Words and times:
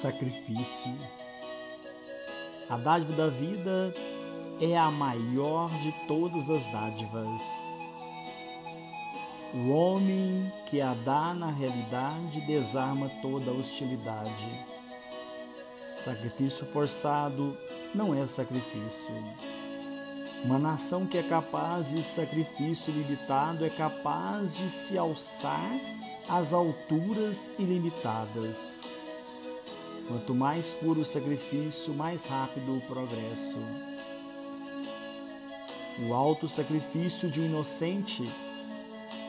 sacrifício. 0.00 0.90
A 2.70 2.76
dádiva 2.78 3.12
da 3.12 3.28
vida 3.28 3.94
é 4.58 4.74
a 4.74 4.90
maior 4.90 5.68
de 5.80 5.92
todas 6.08 6.48
as 6.48 6.64
dádivas. 6.72 7.58
O 9.52 9.68
homem 9.68 10.50
que 10.66 10.80
a 10.80 10.94
dá 10.94 11.34
na 11.34 11.50
realidade 11.50 12.40
desarma 12.46 13.10
toda 13.20 13.52
hostilidade. 13.52 14.48
Sacrifício 15.82 16.64
forçado 16.66 17.54
não 17.94 18.14
é 18.14 18.26
sacrifício. 18.26 19.12
Uma 20.42 20.58
nação 20.58 21.06
que 21.06 21.18
é 21.18 21.22
capaz 21.22 21.90
de 21.90 22.02
sacrifício 22.02 22.90
limitado 22.90 23.66
é 23.66 23.68
capaz 23.68 24.56
de 24.56 24.70
se 24.70 24.96
alçar 24.96 25.70
às 26.26 26.54
alturas 26.54 27.50
ilimitadas. 27.58 28.89
Quanto 30.10 30.34
mais 30.34 30.74
puro 30.74 31.02
o 31.02 31.04
sacrifício, 31.04 31.94
mais 31.94 32.24
rápido 32.24 32.76
o 32.76 32.80
progresso. 32.80 33.56
O 36.04 36.12
alto 36.12 36.48
sacrifício 36.48 37.30
de 37.30 37.40
um 37.40 37.44
inocente 37.44 38.28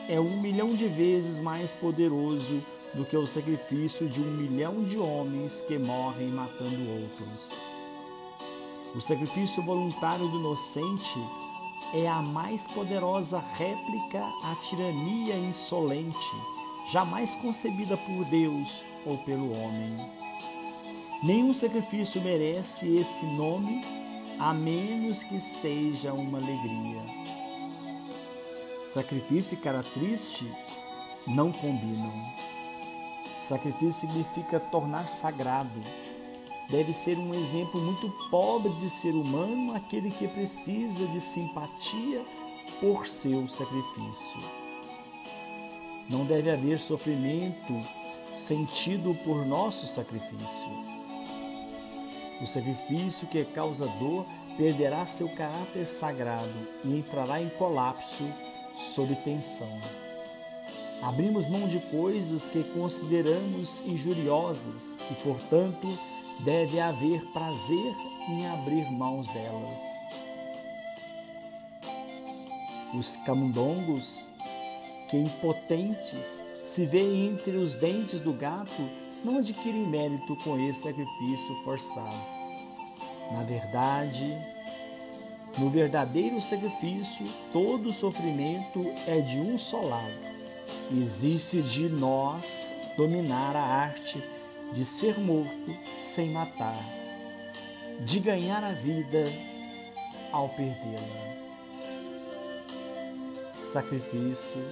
é 0.08 0.18
um 0.18 0.40
milhão 0.40 0.74
de 0.74 0.88
vezes 0.88 1.38
mais 1.38 1.72
poderoso 1.72 2.60
do 2.94 3.04
que 3.04 3.16
o 3.16 3.28
sacrifício 3.28 4.08
de 4.08 4.20
um 4.20 4.28
milhão 4.32 4.82
de 4.82 4.98
homens 4.98 5.60
que 5.60 5.78
morrem 5.78 6.30
matando 6.30 6.90
outros. 7.00 7.62
O 8.92 9.00
sacrifício 9.00 9.62
voluntário 9.62 10.26
do 10.26 10.40
inocente 10.40 11.16
é 11.94 12.08
a 12.08 12.20
mais 12.20 12.66
poderosa 12.66 13.38
réplica 13.38 14.18
à 14.18 14.56
tirania 14.68 15.36
insolente, 15.36 16.36
jamais 16.90 17.36
concebida 17.36 17.96
por 17.96 18.24
Deus 18.24 18.84
ou 19.06 19.16
pelo 19.18 19.52
homem. 19.52 20.31
Nenhum 21.22 21.54
sacrifício 21.54 22.20
merece 22.20 22.96
esse 22.96 23.24
nome, 23.24 23.84
a 24.40 24.52
menos 24.52 25.22
que 25.22 25.38
seja 25.38 26.12
uma 26.12 26.38
alegria. 26.38 27.00
Sacrifício 28.84 29.54
e 29.54 29.60
cara 29.60 29.84
triste 29.84 30.50
não 31.24 31.52
combinam. 31.52 32.12
Sacrifício 33.38 33.92
significa 33.92 34.58
tornar 34.58 35.08
sagrado. 35.08 35.80
Deve 36.68 36.92
ser 36.92 37.16
um 37.16 37.32
exemplo 37.34 37.80
muito 37.80 38.10
pobre 38.28 38.72
de 38.72 38.90
ser 38.90 39.14
humano 39.14 39.76
aquele 39.76 40.10
que 40.10 40.26
precisa 40.26 41.06
de 41.06 41.20
simpatia 41.20 42.24
por 42.80 43.06
seu 43.06 43.46
sacrifício. 43.46 44.40
Não 46.10 46.24
deve 46.24 46.50
haver 46.50 46.80
sofrimento 46.80 47.80
sentido 48.32 49.14
por 49.24 49.46
nosso 49.46 49.86
sacrifício. 49.86 50.91
O 52.40 52.46
sacrifício 52.46 53.28
que 53.28 53.44
causa 53.44 53.86
dor 53.98 54.26
perderá 54.56 55.06
seu 55.06 55.28
caráter 55.28 55.86
sagrado 55.86 56.68
e 56.84 56.98
entrará 56.98 57.40
em 57.40 57.48
colapso 57.50 58.24
sob 58.76 59.14
tensão. 59.16 59.80
Abrimos 61.02 61.48
mão 61.48 61.66
de 61.66 61.80
coisas 61.90 62.48
que 62.48 62.62
consideramos 62.74 63.80
injuriosas 63.86 64.96
e, 65.10 65.14
portanto, 65.22 65.98
deve 66.44 66.80
haver 66.80 67.20
prazer 67.32 67.94
em 68.28 68.46
abrir 68.46 68.90
mãos 68.92 69.26
delas. 69.28 69.80
Os 72.94 73.16
camundongos, 73.18 74.30
que 75.08 75.16
impotentes 75.16 76.46
se 76.64 76.86
veem 76.86 77.30
entre 77.30 77.56
os 77.56 77.74
dentes 77.74 78.20
do 78.20 78.32
gato, 78.32 78.88
não 79.24 79.38
adquirem 79.38 79.86
mérito 79.86 80.36
com 80.36 80.58
esse 80.58 80.82
sacrifício 80.82 81.54
forçado. 81.64 82.16
Na 83.30 83.42
verdade, 83.42 84.36
no 85.58 85.70
verdadeiro 85.70 86.40
sacrifício, 86.40 87.26
todo 87.52 87.92
sofrimento 87.92 88.80
é 89.06 89.20
de 89.20 89.38
um 89.38 89.56
só 89.58 89.80
lado. 89.80 90.32
Existe 90.90 91.62
de 91.62 91.88
nós 91.88 92.72
dominar 92.96 93.56
a 93.56 93.62
arte 93.62 94.22
de 94.72 94.84
ser 94.84 95.18
morto 95.18 95.76
sem 95.98 96.30
matar, 96.30 96.82
de 98.00 98.18
ganhar 98.18 98.64
a 98.64 98.72
vida 98.72 99.24
ao 100.30 100.48
perdê-la. 100.48 101.32
Sacrifício, 103.50 104.62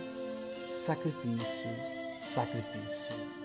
sacrifício, 0.70 1.70
sacrifício. 2.18 3.39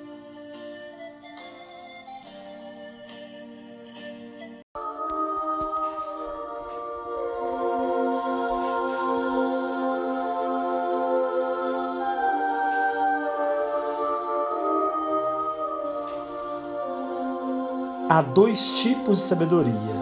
Há 18.15 18.21
dois 18.21 18.79
tipos 18.79 19.17
de 19.17 19.23
sabedoria: 19.23 19.93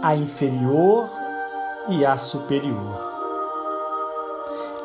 a 0.00 0.14
inferior 0.14 1.10
e 1.88 2.06
a 2.06 2.16
superior. 2.16 2.96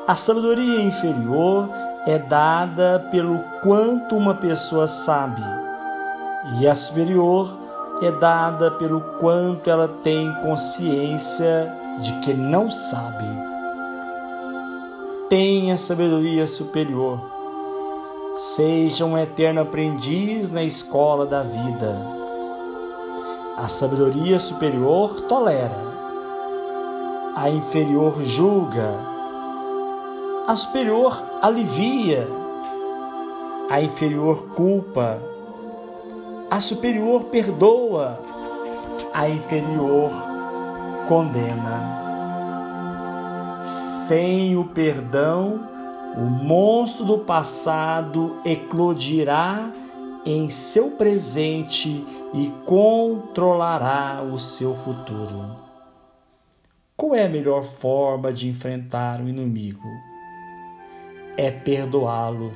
A 0.07 0.16
sabedoria 0.16 0.81
inferior 0.81 1.69
é 2.07 2.18
dada 2.18 3.07
pelo 3.12 3.38
quanto 3.62 4.18
uma 4.18 4.34
pessoa 4.34 4.88
sabe, 4.88 5.44
e 6.59 6.68
a 6.68 6.74
superior 6.74 7.56
é 8.01 8.12
dada 8.13 8.72
pelo 8.72 9.01
quanto 9.19 9.69
ela 9.69 9.88
tem 9.88 10.34
consciência 10.41 11.72
de 12.00 12.19
que 12.22 12.34
não 12.34 12.72
sabe. 12.72 13.28
Tenha 15.30 15.78
sabedoria 15.78 16.47
superior 16.47 17.38
Seja 18.39 19.05
um 19.05 19.17
eterno 19.17 19.59
aprendiz 19.59 20.50
na 20.50 20.63
escola 20.63 21.25
da 21.25 21.44
vida. 21.44 21.94
A 23.57 23.67
sabedoria 23.67 24.39
superior 24.39 25.23
tolera, 25.23 25.75
a 27.35 27.50
inferior 27.50 28.23
julga, 28.23 28.97
a 30.47 30.55
superior 30.55 31.22
alivia, 31.41 32.29
a 33.69 33.81
inferior 33.81 34.45
culpa, 34.56 35.19
a 36.50 36.61
superior 36.61 37.25
perdoa, 37.25 38.21
a 39.13 39.27
inferior 39.27 40.11
condena. 41.09 42.00
Sem 43.66 44.56
o 44.56 44.63
perdão, 44.63 45.78
o 46.18 46.22
monstro 46.22 47.06
do 47.06 47.20
passado 47.20 48.38
eclodirá 48.44 49.72
em 50.25 50.50
seu 50.50 50.92
presente 50.92 52.06
e 52.34 52.52
controlará 52.66 54.22
o 54.22 54.40
seu 54.40 54.75
futuro. 54.75 55.56
Qual 56.96 57.16
é 57.16 57.25
a 57.25 57.30
melhor 57.30 57.64
forma 57.64 58.34
de 58.34 58.50
enfrentar 58.50 59.22
o 59.22 59.30
inimigo? 59.30 59.88
É 61.38 61.50
perdoá-lo. 61.50 62.53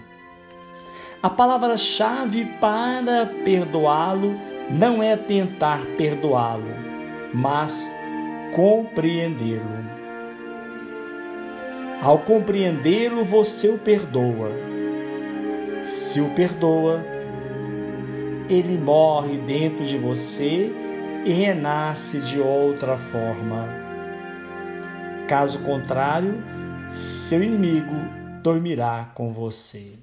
A 1.21 1.29
palavra-chave 1.29 2.45
para 2.59 3.25
perdoá-lo 3.45 4.35
não 4.69 5.01
é 5.01 5.15
tentar 5.15 5.79
perdoá-lo, 5.97 6.67
mas 7.33 7.89
compreendê-lo. 8.53 10.02
Ao 12.03 12.19
compreendê-lo, 12.19 13.23
você 13.23 13.69
o 13.69 13.77
perdoa. 13.77 14.51
Se 15.85 16.19
o 16.19 16.29
perdoa, 16.31 17.01
ele 18.49 18.77
morre 18.77 19.37
dentro 19.37 19.85
de 19.85 19.97
você 19.97 20.69
e 21.23 21.31
renasce 21.31 22.19
de 22.19 22.41
outra 22.41 22.97
forma. 22.97 23.69
Caso 25.29 25.59
contrário, 25.59 26.43
seu 26.91 27.41
inimigo 27.41 27.95
dormirá 28.41 29.09
com 29.15 29.31
você. 29.31 29.93